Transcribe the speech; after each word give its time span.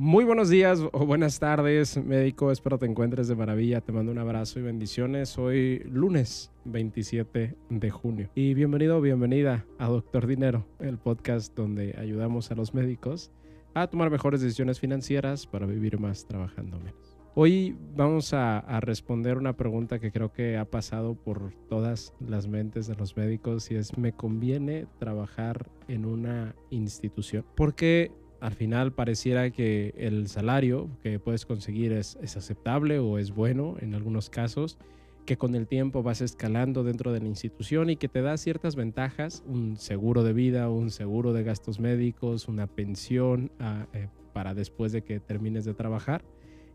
Muy 0.00 0.24
buenos 0.24 0.48
días 0.48 0.80
o 0.92 1.06
buenas 1.06 1.40
tardes, 1.40 1.96
médico. 1.96 2.52
Espero 2.52 2.78
te 2.78 2.86
encuentres 2.86 3.26
de 3.26 3.34
maravilla. 3.34 3.80
Te 3.80 3.90
mando 3.90 4.12
un 4.12 4.18
abrazo 4.18 4.60
y 4.60 4.62
bendiciones. 4.62 5.36
Hoy 5.38 5.80
lunes 5.90 6.52
27 6.66 7.56
de 7.68 7.90
junio. 7.90 8.30
Y 8.36 8.54
bienvenido 8.54 8.98
o 8.98 9.00
bienvenida 9.00 9.66
a 9.76 9.88
Doctor 9.88 10.28
Dinero, 10.28 10.64
el 10.78 10.98
podcast 10.98 11.52
donde 11.56 11.96
ayudamos 11.98 12.52
a 12.52 12.54
los 12.54 12.74
médicos 12.74 13.32
a 13.74 13.88
tomar 13.88 14.08
mejores 14.08 14.40
decisiones 14.40 14.78
financieras 14.78 15.48
para 15.48 15.66
vivir 15.66 15.98
más 15.98 16.28
trabajando 16.28 16.78
menos. 16.78 17.18
Hoy 17.34 17.76
vamos 17.96 18.32
a, 18.34 18.78
responder 18.80 19.36
una 19.36 19.56
pregunta 19.56 19.98
que 19.98 20.12
creo 20.12 20.32
que 20.32 20.58
ha 20.58 20.64
pasado 20.64 21.16
por 21.16 21.54
todas 21.68 22.14
las 22.20 22.46
mentes 22.46 22.86
de 22.86 22.94
los 22.94 23.16
médicos 23.16 23.68
y 23.72 23.74
es, 23.74 23.98
¿me 23.98 24.12
conviene 24.12 24.86
trabajar 25.00 25.68
en 25.88 26.04
una 26.04 26.54
institución? 26.70 27.44
Porque 27.56 28.12
al 28.40 28.54
final 28.54 28.92
pareciera 28.92 29.50
que 29.50 29.94
el 29.96 30.28
salario 30.28 30.88
que 31.02 31.18
puedes 31.18 31.44
conseguir 31.44 31.92
es, 31.92 32.16
aceptable 32.16 32.98
o 32.98 33.18
es 33.18 33.32
bueno 33.32 33.76
en 33.80 33.94
algunos 33.94 34.30
casos, 34.30 34.78
que 35.26 35.36
con 35.36 35.54
el 35.54 35.66
tiempo 35.66 36.02
vas 36.02 36.20
escalando 36.20 36.84
dentro 36.84 37.12
de 37.12 37.20
la 37.20 37.26
institución 37.26 37.90
y 37.90 37.96
que 37.96 38.08
te 38.08 38.22
da 38.22 38.36
ciertas 38.36 38.76
ventajas, 38.76 39.44
un 39.46 39.76
seguro 39.76 40.22
de 40.22 40.32
vida, 40.32 40.70
un 40.70 40.90
seguro 40.90 41.32
de 41.32 41.42
gastos 41.42 41.80
médicos, 41.80 42.48
una 42.48 42.66
pensión 42.66 43.50
ah, 43.60 43.86
eh, 43.92 44.08
para 44.32 44.54
después 44.54 44.92
de 44.92 45.02
que 45.02 45.20
termines 45.20 45.64
de 45.64 45.74
trabajar 45.74 46.24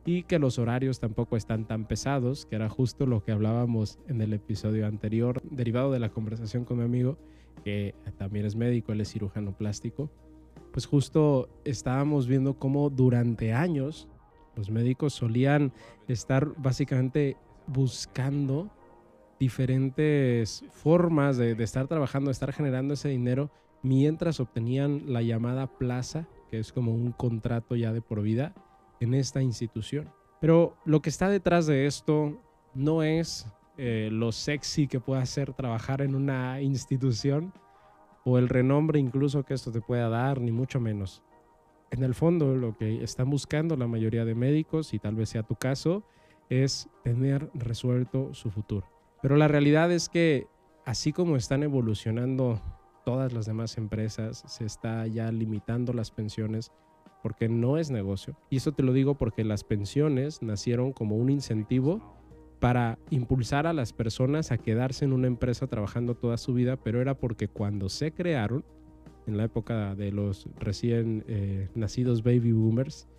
y 0.06 0.24
que 0.24 0.38
los 0.38 0.60
horarios 0.60 1.00
tampoco 1.00 1.38
están 1.38 1.66
tan 1.66 1.88
pesados, 1.88 2.46
que 2.46 2.58
era 2.58 2.70
justo 2.70 3.08
lo 3.08 3.24
que 3.24 3.32
hablábamos 3.32 4.00
en 4.08 4.22
el 4.22 4.34
episodio 4.34 4.86
anterior, 4.86 5.42
derivado 5.50 5.92
de 5.92 6.00
la 6.00 6.10
conversación 6.10 6.66
con 6.66 6.78
mi 6.78 6.84
amigo, 6.84 7.18
que 7.64 7.96
también 8.18 8.46
es 8.46 8.56
médico, 8.56 8.92
él 8.92 9.02
es 9.02 9.12
cirujano 9.12 9.58
plástico 9.58 10.12
pues 10.74 10.88
justo 10.88 11.48
estábamos 11.64 12.28
viendo 12.28 12.56
cómo 12.56 12.90
durante 12.90 13.54
años 13.54 14.10
los 14.56 14.72
médicos 14.72 15.14
solían 15.14 15.72
estar 16.08 16.48
básicamente 16.58 17.38
buscando 17.68 18.70
diferentes 19.40 20.66
formas 20.72 21.38
de, 21.38 21.52
estar 21.64 21.88
trabajando, 21.88 22.30
de 22.30 22.34
estar 22.34 22.52
generando 22.52 22.96
ese 22.96 23.10
dinero 23.10 23.52
mientras 23.84 24.40
obtenían 24.40 25.04
la 25.14 25.22
llamada 25.22 25.68
plaza, 25.68 26.28
que 26.50 26.60
es 26.60 26.74
como 26.74 26.92
un 26.92 27.12
contrato 27.12 27.76
ya 27.76 27.94
de 27.94 28.02
por 28.02 28.22
vida 28.22 28.56
en 29.00 29.14
esta 29.14 29.44
institución. 29.44 30.10
Pero 30.42 30.76
lo 30.86 31.02
que 31.02 31.10
está 31.10 31.30
detrás 31.30 31.68
de 31.68 31.86
esto 31.86 32.42
no 32.74 33.04
es 33.04 33.46
eh, 33.78 34.10
lo 34.12 34.32
sexy 34.32 34.88
que 34.88 35.00
pueda 35.00 35.26
ser 35.26 35.54
trabajar 35.54 36.02
en 36.02 36.16
una 36.16 36.62
institución, 36.62 37.54
o 38.24 38.38
el 38.38 38.50
renombre 38.50 39.00
incluso 39.00 39.44
que 39.44 39.54
esto 39.54 39.72
te 39.72 39.82
pueda 39.82 40.10
dar, 40.10 40.40
ni 40.40 40.52
mucho 40.52 40.80
menos. 40.80 41.24
En 41.92 42.04
el 42.04 42.16
fondo, 42.16 42.56
lo 42.56 42.76
que 42.76 43.04
están 43.04 43.30
buscando 43.30 43.76
la 43.76 43.88
mayoría 43.88 44.26
de 44.26 44.36
médicos, 44.36 44.94
y 44.94 45.00
tal 45.00 45.16
vez 45.16 45.30
sea 45.30 45.44
tu 45.44 45.56
caso, 45.56 46.04
es 46.50 46.90
tener 47.04 47.50
resuelto 47.54 48.34
su 48.34 48.50
futuro. 48.50 48.88
Pero 49.22 49.38
la 49.38 49.48
realidad 49.48 49.92
es 49.92 50.10
que 50.10 50.48
así 50.86 51.14
como 51.14 51.38
están 51.38 51.64
evolucionando 51.64 52.62
todas 53.06 53.34
las 53.34 53.46
demás 53.46 53.78
empresas, 53.78 54.44
se 54.48 54.66
está 54.66 55.06
ya 55.08 55.32
limitando 55.32 55.94
las 55.94 56.12
pensiones 56.12 56.72
porque 57.22 57.48
no 57.48 57.78
es 57.78 57.90
negocio. 57.90 58.36
Y 58.50 58.58
eso 58.58 58.74
te 58.74 58.84
lo 58.84 58.92
digo 58.92 59.16
porque 59.16 59.44
las 59.44 59.64
pensiones 59.64 60.42
nacieron 60.42 60.92
como 60.94 61.16
un 61.16 61.30
incentivo 61.30 62.02
para 62.64 62.98
impulsar 63.10 63.68
a 63.68 63.74
las 63.74 63.92
personas 63.92 64.54
a 64.54 64.58
quedarse 64.58 65.04
en 65.04 65.12
una 65.12 65.28
empresa 65.28 65.68
trabajando 65.68 66.16
toda 66.16 66.38
su 66.38 66.54
vida, 66.54 66.78
pero 66.78 67.02
era 67.02 67.14
porque 67.14 67.50
cuando 67.50 67.90
se 67.90 68.14
crearon, 68.14 68.64
en 69.28 69.36
la 69.36 69.44
época 69.44 69.96
de 69.96 70.14
los 70.14 70.48
recién 70.62 71.26
eh, 71.28 71.68
nacidos 71.76 72.24
baby 72.24 72.54
boomers, 72.54 73.10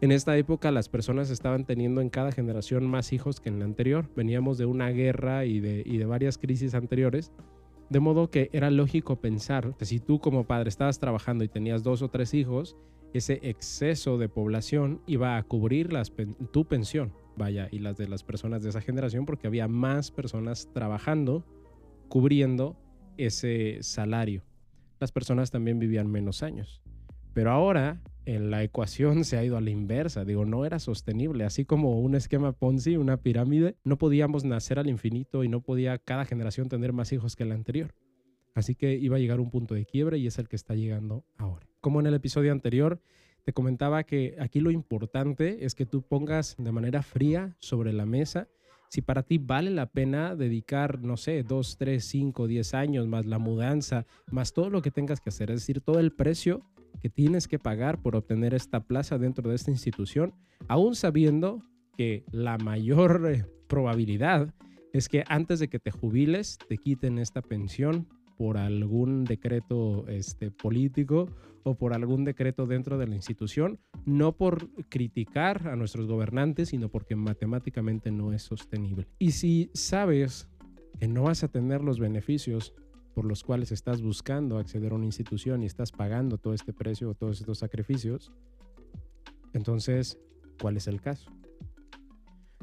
en 0.00 0.12
esta 0.12 0.34
época 0.38 0.70
las 0.70 0.88
personas 0.88 1.28
estaban 1.28 1.66
teniendo 1.66 2.00
en 2.00 2.08
cada 2.08 2.32
generación 2.32 2.86
más 2.86 3.12
hijos 3.12 3.38
que 3.38 3.50
en 3.50 3.58
la 3.58 3.66
anterior. 3.66 4.08
Veníamos 4.16 4.56
de 4.56 4.64
una 4.64 4.88
guerra 4.88 5.44
y 5.44 5.60
de, 5.60 6.06
varias 6.06 6.38
crisis 6.38 6.74
anteriores. 6.74 7.32
De 7.90 8.00
modo 8.00 8.30
que 8.30 8.48
era 8.54 8.70
lógico 8.70 9.20
pensar 9.20 9.76
que 9.76 9.84
si 9.84 10.00
tú 10.00 10.20
como 10.20 10.46
padre 10.46 10.70
estabas 10.70 10.98
trabajando 10.98 11.44
y 11.44 11.48
tenías 11.48 11.82
dos 11.82 12.00
o 12.00 12.08
tres 12.08 12.32
hijos, 12.32 12.78
ese 13.12 13.40
exceso 13.42 14.16
de 14.16 14.30
población 14.30 15.02
iba 15.06 15.36
a 15.36 15.42
cubrir 15.42 15.90
tu 16.50 16.64
pensión 16.64 17.12
vaya, 17.36 17.68
y 17.70 17.78
las 17.78 17.96
de 17.96 18.08
las 18.08 18.24
personas 18.24 18.62
de 18.62 18.70
esa 18.70 18.80
generación, 18.80 19.26
porque 19.26 19.46
había 19.46 19.68
más 19.68 20.10
personas 20.10 20.68
trabajando, 20.72 21.44
cubriendo 22.08 22.76
ese 23.16 23.78
salario. 23.82 24.42
Las 24.98 25.12
personas 25.12 25.50
también 25.50 25.78
vivían 25.78 26.10
menos 26.10 26.42
años. 26.42 26.82
Pero 27.32 27.50
ahora 27.50 28.00
en 28.24 28.50
la 28.50 28.62
ecuación 28.62 29.24
se 29.24 29.36
ha 29.36 29.44
ido 29.44 29.56
a 29.56 29.60
la 29.60 29.70
inversa, 29.70 30.24
digo, 30.24 30.44
no 30.44 30.64
era 30.64 30.78
sostenible, 30.78 31.44
así 31.44 31.64
como 31.64 32.00
un 32.00 32.14
esquema 32.14 32.52
Ponzi, 32.52 32.96
una 32.96 33.18
pirámide, 33.18 33.76
no 33.84 33.98
podíamos 33.98 34.44
nacer 34.44 34.78
al 34.78 34.88
infinito 34.88 35.44
y 35.44 35.48
no 35.48 35.60
podía 35.60 35.98
cada 35.98 36.24
generación 36.24 36.68
tener 36.68 36.92
más 36.92 37.12
hijos 37.12 37.36
que 37.36 37.44
la 37.44 37.54
anterior. 37.54 37.94
Así 38.54 38.74
que 38.74 38.94
iba 38.94 39.16
a 39.16 39.18
llegar 39.20 39.38
un 39.38 39.50
punto 39.50 39.74
de 39.74 39.84
quiebre 39.84 40.18
y 40.18 40.26
es 40.26 40.38
el 40.38 40.48
que 40.48 40.56
está 40.56 40.74
llegando 40.74 41.24
ahora. 41.36 41.68
Como 41.80 42.00
en 42.00 42.06
el 42.06 42.14
episodio 42.14 42.52
anterior, 42.52 43.00
te 43.46 43.52
comentaba 43.52 44.02
que 44.02 44.34
aquí 44.40 44.58
lo 44.58 44.72
importante 44.72 45.64
es 45.64 45.76
que 45.76 45.86
tú 45.86 46.02
pongas 46.02 46.56
de 46.58 46.72
manera 46.72 47.00
fría 47.04 47.54
sobre 47.60 47.92
la 47.92 48.04
mesa 48.04 48.48
si 48.88 49.02
para 49.02 49.22
ti 49.22 49.38
vale 49.38 49.70
la 49.70 49.86
pena 49.86 50.34
dedicar, 50.34 51.00
no 51.00 51.16
sé, 51.16 51.44
dos, 51.44 51.76
tres, 51.78 52.04
cinco, 52.06 52.48
diez 52.48 52.74
años, 52.74 53.06
más 53.06 53.24
la 53.24 53.38
mudanza, 53.38 54.04
más 54.32 54.52
todo 54.52 54.68
lo 54.68 54.82
que 54.82 54.90
tengas 54.90 55.20
que 55.20 55.28
hacer, 55.28 55.52
es 55.52 55.60
decir, 55.60 55.80
todo 55.80 56.00
el 56.00 56.12
precio 56.12 56.62
que 57.00 57.08
tienes 57.08 57.46
que 57.46 57.60
pagar 57.60 58.02
por 58.02 58.16
obtener 58.16 58.52
esta 58.52 58.80
plaza 58.80 59.16
dentro 59.16 59.48
de 59.48 59.54
esta 59.54 59.70
institución, 59.70 60.34
aún 60.66 60.96
sabiendo 60.96 61.62
que 61.96 62.24
la 62.32 62.58
mayor 62.58 63.30
eh, 63.30 63.44
probabilidad 63.68 64.52
es 64.92 65.08
que 65.08 65.22
antes 65.28 65.60
de 65.60 65.68
que 65.68 65.78
te 65.78 65.92
jubiles 65.92 66.58
te 66.68 66.78
quiten 66.78 67.20
esta 67.20 67.42
pensión 67.42 68.08
por 68.36 68.58
algún 68.58 69.24
decreto 69.24 70.06
este, 70.08 70.50
político 70.50 71.28
o 71.62 71.74
por 71.74 71.94
algún 71.94 72.24
decreto 72.24 72.66
dentro 72.66 72.98
de 72.98 73.06
la 73.06 73.16
institución, 73.16 73.80
no 74.04 74.36
por 74.36 74.68
criticar 74.88 75.66
a 75.68 75.76
nuestros 75.76 76.06
gobernantes, 76.06 76.68
sino 76.68 76.88
porque 76.88 77.16
matemáticamente 77.16 78.10
no 78.12 78.32
es 78.32 78.42
sostenible. 78.42 79.08
Y 79.18 79.32
si 79.32 79.70
sabes 79.74 80.48
que 81.00 81.08
no 81.08 81.24
vas 81.24 81.42
a 81.42 81.48
tener 81.48 81.82
los 81.82 81.98
beneficios 81.98 82.72
por 83.14 83.24
los 83.24 83.42
cuales 83.42 83.72
estás 83.72 84.02
buscando 84.02 84.58
acceder 84.58 84.92
a 84.92 84.94
una 84.94 85.06
institución 85.06 85.62
y 85.62 85.66
estás 85.66 85.90
pagando 85.90 86.38
todo 86.38 86.54
este 86.54 86.72
precio 86.72 87.10
o 87.10 87.14
todos 87.14 87.40
estos 87.40 87.58
sacrificios, 87.58 88.32
entonces, 89.54 90.18
¿cuál 90.60 90.76
es 90.76 90.86
el 90.86 91.00
caso? 91.00 91.32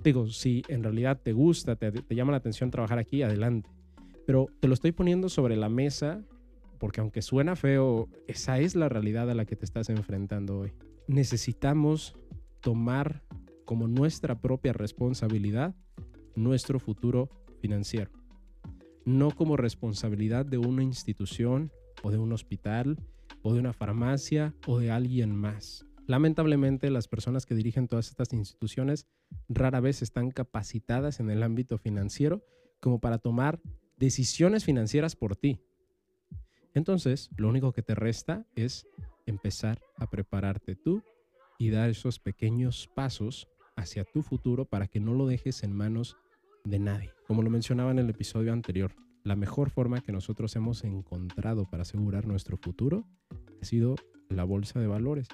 Digo, 0.03 0.27
si 0.27 0.61
en 0.67 0.83
realidad 0.83 1.19
te 1.21 1.33
gusta, 1.33 1.75
te, 1.75 1.91
te 1.91 2.15
llama 2.15 2.31
la 2.31 2.37
atención 2.37 2.69
trabajar 2.69 2.99
aquí, 2.99 3.23
adelante. 3.23 3.69
Pero 4.25 4.47
te 4.59 4.67
lo 4.67 4.73
estoy 4.73 4.91
poniendo 4.91 5.29
sobre 5.29 5.55
la 5.55 5.69
mesa 5.69 6.23
porque 6.79 6.99
aunque 6.99 7.21
suena 7.21 7.55
feo, 7.55 8.09
esa 8.27 8.59
es 8.59 8.75
la 8.75 8.89
realidad 8.89 9.29
a 9.29 9.35
la 9.35 9.45
que 9.45 9.55
te 9.55 9.63
estás 9.63 9.89
enfrentando 9.89 10.59
hoy. 10.59 10.73
Necesitamos 11.07 12.17
tomar 12.59 13.23
como 13.65 13.87
nuestra 13.87 14.41
propia 14.41 14.73
responsabilidad 14.73 15.75
nuestro 16.35 16.79
futuro 16.79 17.29
financiero, 17.59 18.11
no 19.05 19.31
como 19.31 19.57
responsabilidad 19.57 20.45
de 20.45 20.57
una 20.57 20.83
institución 20.83 21.71
o 22.01 22.11
de 22.11 22.17
un 22.17 22.33
hospital 22.33 22.97
o 23.41 23.53
de 23.53 23.59
una 23.59 23.73
farmacia 23.73 24.53
o 24.67 24.79
de 24.79 24.91
alguien 24.91 25.35
más. 25.35 25.85
Lamentablemente 26.05 26.89
las 26.89 27.07
personas 27.07 27.45
que 27.45 27.55
dirigen 27.55 27.87
todas 27.87 28.09
estas 28.09 28.33
instituciones 28.33 29.07
rara 29.47 29.79
vez 29.79 30.01
están 30.01 30.31
capacitadas 30.31 31.19
en 31.19 31.29
el 31.29 31.43
ámbito 31.43 31.77
financiero 31.77 32.43
como 32.81 32.99
para 32.99 33.19
tomar 33.19 33.61
decisiones 33.97 34.65
financieras 34.65 35.15
por 35.15 35.35
ti. 35.35 35.59
Entonces, 36.73 37.29
lo 37.37 37.49
único 37.49 37.71
que 37.71 37.83
te 37.83 37.95
resta 37.95 38.45
es 38.55 38.87
empezar 39.25 39.81
a 39.97 40.09
prepararte 40.09 40.75
tú 40.75 41.03
y 41.57 41.69
dar 41.69 41.89
esos 41.89 42.19
pequeños 42.19 42.89
pasos 42.95 43.47
hacia 43.75 44.03
tu 44.03 44.21
futuro 44.21 44.65
para 44.65 44.87
que 44.87 44.99
no 44.99 45.13
lo 45.13 45.27
dejes 45.27 45.63
en 45.63 45.73
manos 45.73 46.17
de 46.63 46.79
nadie. 46.79 47.11
Como 47.27 47.41
lo 47.41 47.49
mencionaba 47.49 47.91
en 47.91 47.99
el 47.99 48.09
episodio 48.09 48.53
anterior, 48.53 48.93
la 49.23 49.35
mejor 49.35 49.69
forma 49.69 50.01
que 50.01 50.11
nosotros 50.11 50.55
hemos 50.55 50.83
encontrado 50.83 51.69
para 51.69 51.83
asegurar 51.83 52.27
nuestro 52.27 52.57
futuro 52.57 53.07
ha 53.61 53.65
sido 53.65 53.95
la 54.29 54.43
bolsa 54.43 54.79
de 54.79 54.87
valores 54.87 55.27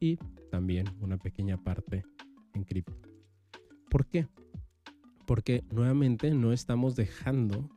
y 0.00 0.16
también 0.50 0.86
una 1.00 1.18
pequeña 1.18 1.62
parte 1.62 2.04
en 2.54 2.64
cripto. 2.64 2.96
¿Por 3.90 4.06
qué? 4.06 4.26
Porque 5.26 5.64
nuevamente 5.70 6.32
no 6.34 6.52
estamos 6.52 6.96
dejando 6.96 7.68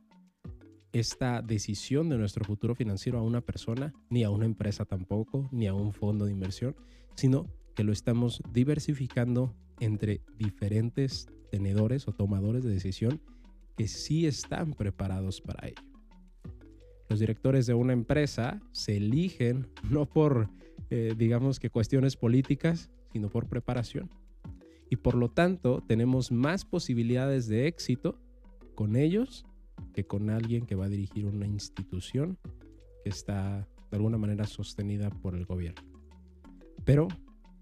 esta 0.92 1.42
decisión 1.42 2.08
de 2.08 2.18
nuestro 2.18 2.44
futuro 2.44 2.74
financiero 2.74 3.18
a 3.18 3.22
una 3.22 3.40
persona, 3.40 3.92
ni 4.08 4.24
a 4.24 4.30
una 4.30 4.44
empresa 4.44 4.84
tampoco, 4.84 5.48
ni 5.52 5.66
a 5.66 5.74
un 5.74 5.92
fondo 5.92 6.26
de 6.26 6.32
inversión, 6.32 6.74
sino 7.14 7.46
que 7.74 7.84
lo 7.84 7.92
estamos 7.92 8.42
diversificando 8.52 9.54
entre 9.78 10.20
diferentes 10.36 11.28
tenedores 11.50 12.08
o 12.08 12.12
tomadores 12.12 12.64
de 12.64 12.70
decisión 12.70 13.20
que 13.76 13.88
sí 13.88 14.26
están 14.26 14.74
preparados 14.74 15.40
para 15.40 15.68
ello. 15.68 15.82
Los 17.08 17.18
directores 17.18 17.66
de 17.66 17.74
una 17.74 17.92
empresa 17.92 18.60
se 18.72 18.96
eligen 18.96 19.68
no 19.90 20.06
por, 20.06 20.48
eh, 20.90 21.14
digamos 21.16 21.58
que 21.58 21.70
cuestiones 21.70 22.16
políticas, 22.16 22.90
sino 23.12 23.28
por 23.28 23.48
preparación. 23.48 24.10
Y 24.90 24.96
por 24.96 25.14
lo 25.14 25.30
tanto 25.30 25.82
tenemos 25.86 26.30
más 26.30 26.64
posibilidades 26.64 27.48
de 27.48 27.66
éxito 27.66 28.18
con 28.74 28.96
ellos 28.96 29.44
que 29.92 30.06
con 30.06 30.30
alguien 30.30 30.66
que 30.66 30.74
va 30.74 30.86
a 30.86 30.88
dirigir 30.88 31.26
una 31.26 31.46
institución 31.46 32.38
que 33.02 33.10
está 33.10 33.68
de 33.90 33.96
alguna 33.96 34.18
manera 34.18 34.46
sostenida 34.46 35.10
por 35.10 35.34
el 35.34 35.44
gobierno. 35.44 35.82
Pero 36.84 37.08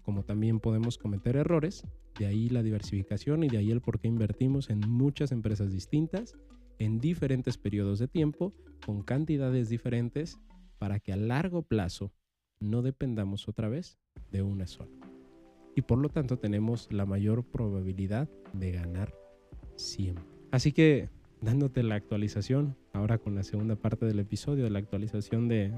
como 0.01 0.23
también 0.23 0.59
podemos 0.59 0.97
cometer 0.97 1.35
errores, 1.35 1.83
de 2.17 2.25
ahí 2.25 2.49
la 2.49 2.63
diversificación 2.63 3.43
y 3.43 3.47
de 3.47 3.57
ahí 3.57 3.71
el 3.71 3.81
por 3.81 3.99
qué 3.99 4.07
invertimos 4.07 4.69
en 4.69 4.79
muchas 4.79 5.31
empresas 5.31 5.71
distintas, 5.71 6.35
en 6.79 6.99
diferentes 6.99 7.57
periodos 7.57 7.99
de 7.99 8.07
tiempo, 8.07 8.53
con 8.85 9.03
cantidades 9.03 9.69
diferentes, 9.69 10.39
para 10.79 10.99
que 10.99 11.13
a 11.13 11.17
largo 11.17 11.61
plazo 11.61 12.11
no 12.59 12.81
dependamos 12.81 13.47
otra 13.47 13.69
vez 13.69 13.99
de 14.31 14.41
una 14.41 14.65
sola. 14.65 14.91
Y 15.75 15.81
por 15.81 15.99
lo 15.99 16.09
tanto 16.09 16.39
tenemos 16.39 16.91
la 16.91 17.05
mayor 17.05 17.43
probabilidad 17.43 18.27
de 18.53 18.71
ganar 18.71 19.13
siempre. 19.75 20.25
Así 20.51 20.71
que 20.71 21.09
dándote 21.41 21.83
la 21.83 21.95
actualización, 21.95 22.75
ahora 22.93 23.17
con 23.17 23.35
la 23.35 23.43
segunda 23.43 23.75
parte 23.75 24.05
del 24.05 24.19
episodio, 24.19 24.63
de 24.63 24.69
la 24.69 24.79
actualización 24.79 25.47
de, 25.47 25.71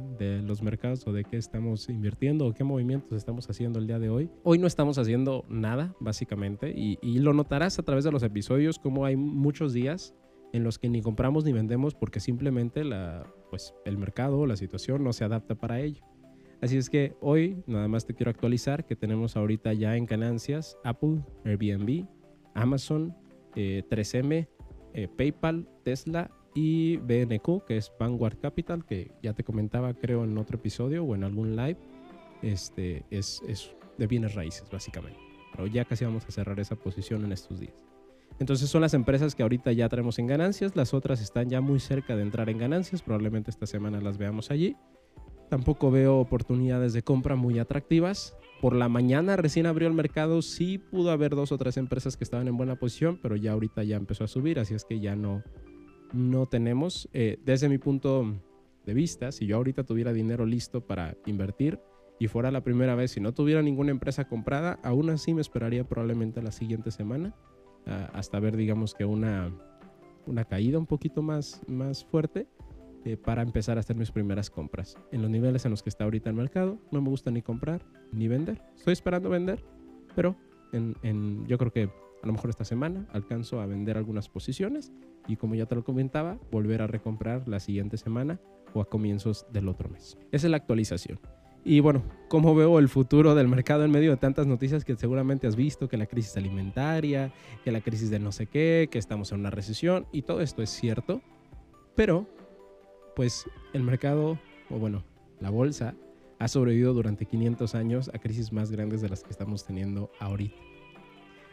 los 0.43 0.61
mercados 0.61 1.05
o 1.07 1.13
de 1.13 1.23
qué 1.23 1.37
estamos 1.37 1.89
invirtiendo 1.89 2.47
o 2.47 2.53
qué 2.53 2.63
movimientos 2.63 3.17
estamos 3.17 3.49
haciendo 3.49 3.79
el 3.79 3.87
día 3.87 3.99
de 3.99 4.09
hoy. 4.09 4.29
Hoy 4.43 4.57
no 4.57 4.67
estamos 4.67 4.97
haciendo 4.97 5.45
nada, 5.49 5.95
básicamente, 5.99 6.73
y, 6.75 6.97
y 7.01 7.19
lo 7.19 7.33
notarás 7.33 7.77
a 7.79 7.83
través 7.83 8.03
de 8.03 8.11
los 8.11 8.23
episodios, 8.23 8.79
como 8.79 9.05
hay 9.05 9.15
muchos 9.15 9.73
días 9.73 10.15
en 10.53 10.63
los 10.63 10.79
que 10.79 10.89
ni 10.89 11.01
compramos 11.01 11.45
ni 11.45 11.53
vendemos 11.53 11.95
porque 11.95 12.19
simplemente 12.19 12.83
la, 12.83 13.25
pues, 13.49 13.73
el 13.85 13.97
mercado 13.97 14.45
la 14.45 14.55
situación 14.55 15.03
no 15.03 15.13
se 15.13 15.23
adapta 15.23 15.55
para 15.55 15.79
ello. 15.79 16.03
Así 16.61 16.77
es 16.77 16.89
que 16.89 17.15
hoy 17.21 17.63
nada 17.65 17.87
más 17.87 18.05
te 18.05 18.13
quiero 18.13 18.29
actualizar 18.29 18.85
que 18.85 18.95
tenemos 18.95 19.35
ahorita 19.35 19.73
ya 19.73 19.95
en 19.97 20.05
ganancias 20.05 20.77
Apple, 20.83 21.23
Airbnb, 21.43 22.05
Amazon, 22.53 23.15
3M, 23.55 24.47
eh, 24.93 25.07
PayPal, 25.07 25.67
Tesla 25.83 26.31
y 26.53 26.97
BNQ, 26.97 27.65
que 27.65 27.77
es 27.77 27.91
Vanguard 27.99 28.37
Capital, 28.39 28.85
que 28.85 29.11
ya 29.21 29.33
te 29.33 29.43
comentaba 29.43 29.93
creo 29.93 30.23
en 30.23 30.37
otro 30.37 30.57
episodio 30.57 31.03
o 31.03 31.15
en 31.15 31.23
algún 31.23 31.55
live. 31.55 31.77
Este 32.41 33.05
es, 33.09 33.41
es 33.47 33.73
de 33.97 34.07
bienes 34.07 34.35
raíces 34.35 34.69
básicamente. 34.69 35.19
Pero 35.51 35.67
ya 35.67 35.85
casi 35.85 36.05
vamos 36.05 36.25
a 36.25 36.31
cerrar 36.31 36.59
esa 36.59 36.75
posición 36.75 37.23
en 37.25 37.31
estos 37.31 37.59
días. 37.59 37.73
Entonces 38.39 38.69
son 38.69 38.81
las 38.81 38.93
empresas 38.93 39.35
que 39.35 39.43
ahorita 39.43 39.71
ya 39.71 39.87
traemos 39.87 40.17
en 40.17 40.27
ganancias, 40.27 40.75
las 40.75 40.93
otras 40.93 41.21
están 41.21 41.49
ya 41.49 41.61
muy 41.61 41.79
cerca 41.79 42.15
de 42.15 42.23
entrar 42.23 42.49
en 42.49 42.57
ganancias, 42.57 43.03
probablemente 43.03 43.51
esta 43.51 43.67
semana 43.67 44.01
las 44.01 44.17
veamos 44.17 44.49
allí. 44.49 44.75
Tampoco 45.51 45.91
veo 45.91 46.17
oportunidades 46.17 46.93
de 46.93 47.01
compra 47.01 47.35
muy 47.35 47.59
atractivas. 47.59 48.37
Por 48.61 48.73
la 48.73 48.87
mañana 48.87 49.35
recién 49.35 49.65
abrió 49.65 49.89
el 49.89 49.93
mercado, 49.93 50.41
sí 50.41 50.77
pudo 50.77 51.11
haber 51.11 51.35
dos 51.35 51.51
o 51.51 51.57
tres 51.57 51.75
empresas 51.75 52.15
que 52.15 52.23
estaban 52.23 52.47
en 52.47 52.55
buena 52.55 52.77
posición, 52.77 53.19
pero 53.21 53.35
ya 53.35 53.51
ahorita 53.51 53.83
ya 53.83 53.97
empezó 53.97 54.23
a 54.23 54.29
subir, 54.29 54.59
así 54.59 54.75
es 54.75 54.85
que 54.85 55.01
ya 55.01 55.17
no, 55.17 55.43
no 56.13 56.45
tenemos. 56.45 57.09
Eh, 57.11 57.37
desde 57.43 57.67
mi 57.67 57.79
punto 57.79 58.33
de 58.85 58.93
vista, 58.93 59.33
si 59.33 59.45
yo 59.45 59.57
ahorita 59.57 59.83
tuviera 59.83 60.13
dinero 60.13 60.45
listo 60.45 60.87
para 60.87 61.17
invertir 61.25 61.81
y 62.17 62.29
fuera 62.29 62.49
la 62.49 62.63
primera 62.63 62.95
vez, 62.95 63.11
si 63.11 63.19
no 63.19 63.33
tuviera 63.33 63.61
ninguna 63.61 63.91
empresa 63.91 64.29
comprada, 64.29 64.79
aún 64.83 65.09
así 65.09 65.33
me 65.33 65.41
esperaría 65.41 65.83
probablemente 65.83 66.41
la 66.41 66.53
siguiente 66.53 66.91
semana 66.91 67.35
hasta 68.13 68.39
ver, 68.39 68.55
digamos 68.55 68.93
que 68.93 69.03
una, 69.03 69.51
una 70.25 70.45
caída 70.45 70.79
un 70.79 70.85
poquito 70.85 71.21
más, 71.21 71.61
más 71.67 72.05
fuerte 72.05 72.47
eh, 73.05 73.17
para 73.17 73.41
empezar 73.41 73.77
a 73.77 73.81
hacer 73.81 73.95
mis 73.95 74.11
primeras 74.11 74.49
compras. 74.49 74.97
En 75.11 75.21
los 75.21 75.31
niveles 75.31 75.65
en 75.65 75.71
los 75.71 75.83
que 75.83 75.89
está 75.89 76.03
ahorita 76.03 76.29
el 76.29 76.35
mercado, 76.35 76.77
no 76.91 77.01
me 77.01 77.09
gusta 77.09 77.31
ni 77.31 77.41
comprar 77.41 77.85
ni 78.11 78.27
vender. 78.27 78.61
Estoy 78.75 78.93
esperando 78.93 79.29
vender, 79.29 79.63
pero 80.15 80.35
yo 81.47 81.57
creo 81.57 81.71
que 81.71 81.89
a 82.23 82.27
lo 82.27 82.33
mejor 82.33 82.49
esta 82.49 82.63
semana 82.63 83.07
alcanzo 83.11 83.59
a 83.59 83.65
vender 83.65 83.97
algunas 83.97 84.29
posiciones 84.29 84.91
y 85.27 85.35
como 85.35 85.55
ya 85.55 85.65
te 85.65 85.75
lo 85.75 85.83
comentaba, 85.83 86.39
volver 86.51 86.81
a 86.81 86.87
recomprar 86.87 87.47
la 87.47 87.59
siguiente 87.59 87.97
semana 87.97 88.39
o 88.73 88.81
a 88.81 88.89
comienzos 88.89 89.45
del 89.51 89.67
otro 89.67 89.89
mes. 89.89 90.17
Esa 90.31 90.47
es 90.47 90.51
la 90.51 90.57
actualización. 90.57 91.19
Y 91.63 91.79
bueno, 91.79 92.03
¿cómo 92.27 92.55
veo 92.55 92.79
el 92.79 92.89
futuro 92.89 93.35
del 93.35 93.47
mercado 93.47 93.85
en 93.85 93.91
medio 93.91 94.11
de 94.11 94.17
tantas 94.17 94.47
noticias 94.47 94.83
que 94.83 94.95
seguramente 94.95 95.45
has 95.45 95.55
visto? 95.55 95.87
Que 95.87 95.97
la 95.97 96.07
crisis 96.07 96.35
alimentaria, 96.37 97.31
que 97.63 97.71
la 97.71 97.81
crisis 97.81 98.09
de 98.09 98.19
no 98.19 98.31
sé 98.31 98.47
qué, 98.47 98.87
que 98.91 98.97
estamos 98.97 99.31
en 99.31 99.41
una 99.41 99.51
recesión 99.51 100.07
y 100.11 100.23
todo 100.23 100.41
esto 100.41 100.63
es 100.63 100.71
cierto, 100.71 101.21
pero 101.95 102.27
pues 103.15 103.45
el 103.73 103.83
mercado, 103.83 104.39
o 104.69 104.79
bueno, 104.79 105.03
la 105.39 105.49
bolsa, 105.49 105.95
ha 106.39 106.47
sobrevivido 106.47 106.93
durante 106.93 107.25
500 107.25 107.75
años 107.75 108.09
a 108.13 108.19
crisis 108.19 108.51
más 108.51 108.71
grandes 108.71 109.01
de 109.01 109.09
las 109.09 109.23
que 109.23 109.29
estamos 109.29 109.65
teniendo 109.65 110.11
ahorita. 110.19 110.57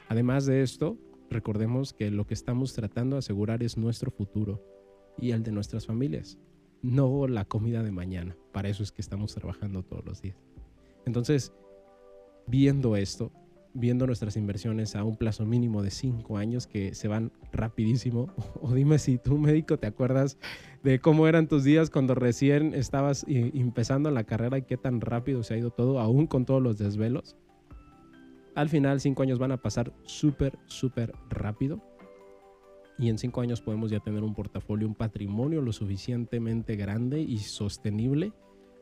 Además 0.09 0.47
de 0.47 0.63
esto, 0.63 0.97
recordemos 1.31 1.93
que 1.93 2.11
lo 2.11 2.27
que 2.27 2.35
estamos 2.35 2.73
tratando 2.73 3.17
de 3.17 3.19
asegurar 3.19 3.63
es 3.63 3.77
nuestro 3.77 4.11
futuro 4.11 4.65
y 5.19 5.33
el 5.33 5.43
de 5.43 5.53
nuestras 5.53 5.87
familias, 5.87 6.39
no 6.81 7.27
la 7.27 7.45
comida 7.45 7.83
de 7.83 7.91
mañana. 7.91 8.37
Para 8.53 8.69
eso 8.69 8.83
es 8.83 8.93
que 8.93 9.03
estamos 9.03 9.35
trabajando 9.35 9.83
todos 9.83 10.05
los 10.07 10.23
días. 10.23 10.39
Entonces, 11.05 11.53
viendo 12.47 12.97
esto, 12.97 13.31
viendo 13.75 14.07
nuestras 14.07 14.37
inversiones 14.37 14.97
a 14.97 15.05
un 15.05 15.17
plazo 15.17 15.45
mínimo 15.45 15.83
de 15.83 15.91
cinco 15.91 16.37
años 16.37 16.67
que 16.67 16.95
se 16.95 17.09
van 17.09 17.33
rapidísimo. 17.53 18.29
O 18.61 18.75
dime 18.75 18.99
si 18.99 19.19
tú, 19.19 19.39
médico, 19.39 19.79
te 19.79 19.87
acuerdas 19.87 20.39
de 20.83 21.01
cómo 21.01 21.29
eran 21.29 21.49
tus 21.49 21.65
días 21.65 21.91
cuando 21.91 22.15
recién 22.15 22.75
estabas 22.75 23.25
empezando 23.29 24.11
la 24.11 24.25
carrera 24.25 24.59
y 24.59 24.63
qué 24.63 24.77
tan 24.77 25.01
rápido 25.01 25.43
se 25.43 25.55
ha 25.55 25.59
ido 25.59 25.71
todo, 25.71 26.01
aún 26.01 26.27
con 26.27 26.45
todos 26.45 26.63
los 26.63 26.79
desvelos. 26.79 27.37
Al 28.55 28.69
final, 28.69 29.01
cinco 29.01 29.23
años 29.23 29.39
van 29.39 29.53
a 29.53 29.59
pasar 29.59 29.93
súper, 30.05 30.59
súper 30.67 31.13
rápido. 31.31 31.81
Y 32.99 33.09
en 33.09 33.19
cinco 33.19 33.41
años 33.41 33.61
podemos 33.61 33.93
ya 33.93 34.01
tener 34.01 34.25
un 34.25 34.35
portafolio, 34.35 34.89
un 34.89 34.97
patrimonio 34.97 35.63
lo 35.63 35.73
suficientemente 35.73 36.75
grande 36.75 37.21
y 37.21 37.39
sostenible 37.39 38.33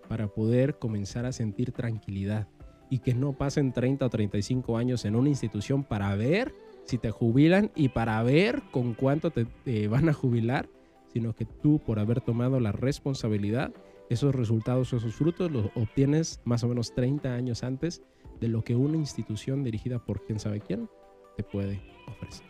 para 0.09 0.29
poder 0.29 0.79
comenzar 0.79 1.27
a 1.27 1.32
sentir 1.32 1.73
tranquilidad 1.73 2.49
y 2.91 2.99
que 2.99 3.15
no 3.15 3.33
pasen 3.33 3.73
30 3.73 4.06
o 4.06 4.11
35 4.11 4.77
años 4.77 5.05
en 5.05 5.17
una 5.17 5.29
institución 5.29 5.85
para 5.85 6.15
ver 6.15 6.55
si 6.85 6.99
te 6.99 7.11
jubilan 7.11 7.71
y 7.75 7.88
para 7.88 8.23
ver 8.23 8.62
con 8.71 8.94
cuánto 8.94 9.31
te, 9.31 9.88
van 9.88 10.09
a 10.09 10.12
jubilar, 10.12 10.69
sino 11.12 11.35
que 11.35 11.44
tú 11.44 11.81
por 11.81 11.99
haber 11.99 12.21
tomado 12.21 12.61
la 12.61 12.73
responsabilidad, 12.73 13.73
esos 14.09 14.35
resultados, 14.35 14.93
esos 14.93 15.15
frutos 15.15 15.50
los 15.50 15.67
obtienes 15.75 16.41
más 16.44 16.62
o 16.62 16.69
menos 16.69 16.94
30 16.94 17.35
años 17.35 17.65
antes 17.65 18.03
de 18.41 18.49
lo 18.49 18.62
que 18.62 18.77
una 18.77 18.97
institución 18.97 19.65
dirigida 19.65 20.05
por 20.05 20.25
quién 20.25 20.39
sabe 20.39 20.61
quién 20.61 20.89
te 21.37 21.43
puede 21.43 21.82
ofrecer. 22.06 22.46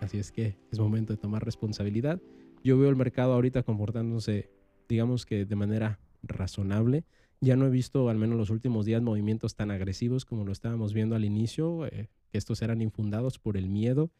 Así 0.00 0.18
es 0.18 0.32
que 0.32 0.56
es 0.70 0.78
momento 0.78 1.12
de 1.12 1.18
tomar 1.18 1.44
responsabilidad. 1.44 2.20
Yo 2.64 2.78
veo 2.78 2.90
el 2.90 2.96
mercado 2.96 3.32
ahorita 3.32 3.62
comportándose, 3.62 4.50
digamos 4.88 5.24
que 5.24 5.44
de 5.44 5.56
manera 5.56 6.00
razonable. 6.22 7.04
Ya 7.40 7.56
no 7.56 7.66
he 7.66 7.70
visto, 7.70 8.08
al 8.08 8.16
menos 8.16 8.38
los 8.38 8.50
últimos 8.50 8.86
días, 8.86 9.02
movimientos 9.02 9.56
tan 9.56 9.70
agresivos 9.70 10.24
como 10.24 10.44
lo 10.44 10.52
estábamos 10.52 10.94
viendo 10.94 11.16
al 11.16 11.24
inicio, 11.24 11.86
eh, 11.86 12.08
que 12.30 12.38
estos 12.38 12.62
eran 12.62 12.80
infundados 12.80 13.38
por 13.38 13.56
el 13.56 13.68
miedo. 13.68 14.10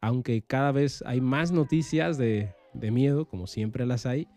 Aunque 0.00 0.42
cada 0.42 0.72
vez 0.72 1.02
hay 1.06 1.20
más 1.20 1.52
noticias 1.52 2.16
de, 2.16 2.54
miedo, 2.74 3.26
como 3.28 3.46
siempre 3.46 3.84
las 3.86 4.06
hay, 4.06 4.28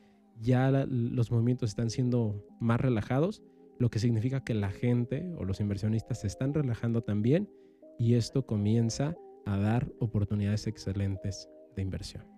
ya 0.41 0.71
los 0.71 1.31
movimientos 1.31 1.69
están 1.69 1.89
siendo 1.89 2.43
más 2.59 2.81
relajados, 2.81 3.43
lo 3.79 3.89
que 3.89 3.99
significa 3.99 4.43
que 4.43 4.55
la 4.55 4.71
gente 4.71 5.31
o 5.37 5.45
los 5.45 5.59
inversionistas 5.59 6.21
se 6.21 6.27
están 6.27 6.53
relajando 6.53 7.01
también 7.01 7.49
y 7.99 8.15
esto 8.15 8.45
comienza 8.45 9.15
a 9.45 9.57
dar 9.57 9.91
oportunidades 9.99 10.67
excelentes 10.67 11.49
de 11.75 11.81
inversión. 11.83 12.32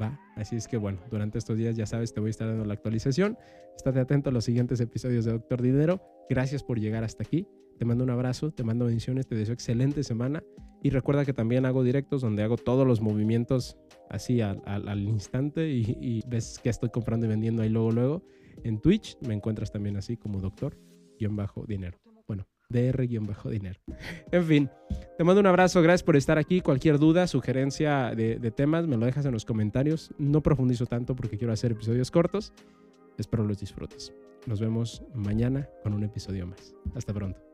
Va, 0.00 0.20
así 0.36 0.56
es 0.56 0.68
que 0.68 0.76
bueno, 0.76 1.00
durante 1.10 1.38
estos 1.38 1.56
días 1.56 1.76
ya 1.76 1.86
sabes, 1.86 2.12
te 2.12 2.20
voy 2.20 2.28
a 2.28 2.30
estar 2.30 2.48
dando 2.48 2.64
la 2.64 2.74
actualización. 2.74 3.38
Estate 3.76 4.00
atento 4.00 4.30
a 4.30 4.32
los 4.32 4.44
siguientes 4.44 4.80
episodios 4.80 5.24
de 5.24 5.32
Doctor 5.32 5.62
Dinero. 5.62 6.02
Gracias 6.28 6.62
por 6.62 6.78
llegar 6.78 7.04
hasta 7.04 7.22
aquí. 7.22 7.46
Te 7.78 7.84
mando 7.84 8.04
un 8.04 8.10
abrazo, 8.10 8.50
te 8.50 8.64
mando 8.64 8.86
bendiciones, 8.86 9.26
te 9.26 9.36
deseo 9.36 9.54
excelente 9.54 10.02
semana. 10.02 10.42
Y 10.82 10.90
recuerda 10.90 11.24
que 11.24 11.32
también 11.32 11.64
hago 11.64 11.82
directos 11.82 12.22
donde 12.22 12.42
hago 12.42 12.56
todos 12.56 12.86
los 12.86 13.00
movimientos 13.00 13.76
así 14.10 14.40
al, 14.40 15.00
instante 15.00 15.68
y, 15.70 16.22
ves 16.28 16.60
que 16.62 16.70
estoy 16.70 16.90
comprando 16.90 17.26
y 17.26 17.28
vendiendo 17.28 17.62
ahí 17.62 17.68
luego, 17.68 17.92
luego. 17.92 18.24
En 18.64 18.80
Twitch 18.80 19.16
me 19.26 19.34
encuentras 19.34 19.70
también 19.70 19.96
así 19.96 20.16
como 20.16 20.40
doctor-dinero. 20.40 21.98
Bueno, 22.26 22.46
dr-dinero. 22.68 23.80
En 24.32 24.44
fin, 24.44 24.70
te 25.18 25.24
mando 25.24 25.40
un 25.40 25.46
abrazo, 25.48 25.82
gracias 25.82 26.04
por 26.04 26.14
estar 26.14 26.38
aquí. 26.38 26.60
Cualquier 26.60 27.00
duda, 27.00 27.26
sugerencia 27.26 28.14
de, 28.14 28.52
temas, 28.52 28.86
me 28.86 28.96
lo 28.96 29.04
dejas 29.04 29.26
en 29.26 29.32
los 29.32 29.44
comentarios. 29.44 30.12
No 30.16 30.44
profundizo 30.44 30.86
tanto 30.86 31.16
porque 31.16 31.36
quiero 31.36 31.52
hacer 31.52 31.72
episodios 31.72 32.12
cortos. 32.12 32.52
Espero 33.18 33.42
los 33.42 33.58
disfrutes. 33.58 34.12
Nos 34.46 34.60
vemos 34.60 35.02
mañana 35.14 35.68
con 35.82 35.92
un 35.92 36.04
episodio 36.04 36.46
más. 36.46 36.72
Hasta 36.94 37.12
pronto. 37.12 37.47